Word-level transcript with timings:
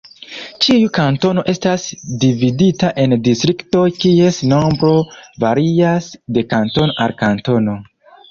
Ĉiu 0.65 0.87
kantono 0.97 1.41
estas 1.51 1.83
dividita 2.23 2.89
en 3.03 3.13
distriktoj 3.27 3.83
kies 4.05 4.41
nombro 4.53 4.91
varias 5.45 6.07
de 6.39 6.47
kantono 6.55 6.97
al 7.07 7.17
kantono. 7.23 7.77